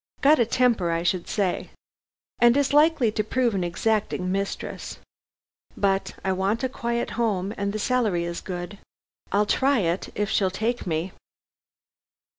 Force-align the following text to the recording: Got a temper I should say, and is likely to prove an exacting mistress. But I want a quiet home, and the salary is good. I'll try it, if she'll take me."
Got 0.21 0.39
a 0.39 0.47
temper 0.47 0.89
I 0.89 1.03
should 1.03 1.27
say, 1.27 1.69
and 2.39 2.57
is 2.57 2.73
likely 2.73 3.11
to 3.11 3.23
prove 3.23 3.53
an 3.53 3.63
exacting 3.63 4.31
mistress. 4.31 4.97
But 5.77 6.15
I 6.25 6.31
want 6.31 6.63
a 6.63 6.69
quiet 6.69 7.11
home, 7.11 7.53
and 7.55 7.71
the 7.71 7.77
salary 7.77 8.23
is 8.23 8.41
good. 8.41 8.79
I'll 9.31 9.45
try 9.45 9.81
it, 9.81 10.09
if 10.15 10.27
she'll 10.27 10.49
take 10.49 10.87
me." 10.87 11.11